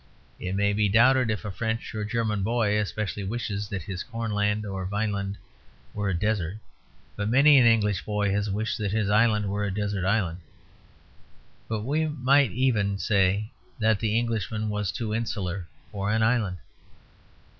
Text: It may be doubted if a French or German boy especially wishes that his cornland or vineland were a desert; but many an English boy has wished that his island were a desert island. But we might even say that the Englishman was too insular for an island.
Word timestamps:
It 0.39 0.55
may 0.55 0.73
be 0.73 0.89
doubted 0.89 1.29
if 1.29 1.45
a 1.45 1.51
French 1.51 1.93
or 1.93 2.03
German 2.03 2.41
boy 2.41 2.75
especially 2.79 3.23
wishes 3.23 3.69
that 3.69 3.83
his 3.83 4.01
cornland 4.01 4.65
or 4.65 4.83
vineland 4.83 5.37
were 5.93 6.09
a 6.09 6.13
desert; 6.15 6.57
but 7.15 7.29
many 7.29 7.55
an 7.59 7.67
English 7.67 8.01
boy 8.03 8.31
has 8.31 8.49
wished 8.49 8.79
that 8.79 8.91
his 8.93 9.11
island 9.11 9.47
were 9.47 9.63
a 9.63 9.69
desert 9.71 10.03
island. 10.05 10.39
But 11.67 11.81
we 11.83 12.07
might 12.07 12.51
even 12.51 12.97
say 12.97 13.51
that 13.77 13.99
the 13.99 14.17
Englishman 14.17 14.69
was 14.69 14.91
too 14.91 15.13
insular 15.13 15.67
for 15.91 16.09
an 16.09 16.23
island. 16.23 16.57